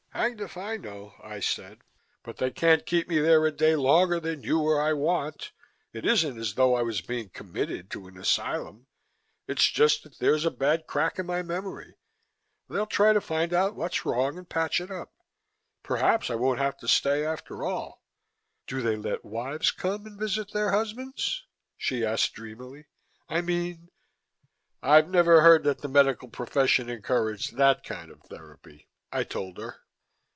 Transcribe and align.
"Hanged 0.13 0.41
if 0.41 0.57
I 0.57 0.75
know," 0.75 1.15
I 1.23 1.39
said, 1.39 1.79
"but 2.21 2.35
they 2.37 2.51
can't 2.51 2.85
keep 2.85 3.07
me 3.07 3.19
there 3.19 3.43
a 3.45 3.51
day 3.51 3.77
longer 3.77 4.19
than 4.19 4.43
you 4.43 4.59
or 4.59 4.79
I 4.79 4.91
want. 4.91 5.53
It 5.93 6.05
isn't 6.05 6.37
as 6.37 6.55
though 6.55 6.75
I 6.75 6.81
was 6.81 6.99
being 6.99 7.29
committed 7.29 7.89
to 7.91 8.07
an 8.07 8.17
asylum. 8.17 8.87
It's 9.47 9.67
just 9.69 10.03
that 10.03 10.19
there's 10.19 10.43
a 10.43 10.51
bad 10.51 10.85
crack 10.85 11.17
in 11.17 11.25
my 11.25 11.41
memory. 11.41 11.95
They'll 12.69 12.85
try 12.85 13.13
to 13.13 13.21
find 13.21 13.53
out 13.53 13.75
what's 13.77 14.05
wrong 14.05 14.37
and 14.37 14.47
patch 14.47 14.81
it 14.81 14.91
up. 14.91 15.13
Perhaps 15.81 16.29
I 16.29 16.35
won't 16.35 16.59
have 16.59 16.77
to 16.79 16.89
stay 16.89 17.25
after 17.25 17.63
all." 17.63 18.03
"Do 18.67 18.81
they 18.81 18.97
let 18.97 19.23
wives 19.25 19.71
come 19.71 20.05
and 20.05 20.19
visit 20.19 20.51
their 20.51 20.71
husbands?" 20.71 21.45
she 21.77 22.05
asked 22.05 22.33
dreamily. 22.33 22.87
"I 23.29 23.39
mean" 23.41 23.87
"I've 24.83 25.07
never 25.09 25.41
heard 25.41 25.63
that 25.63 25.79
the 25.81 25.87
medical 25.87 26.27
profession 26.27 26.89
encouraged 26.89 27.55
that 27.55 27.83
kind 27.85 28.11
of 28.11 28.21
therapy," 28.23 28.89
I 29.11 29.23
told 29.23 29.57
her. 29.57 29.77